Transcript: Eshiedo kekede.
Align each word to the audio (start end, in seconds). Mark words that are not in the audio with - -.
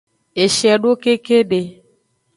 Eshiedo 0.43 0.89
kekede. 1.03 1.59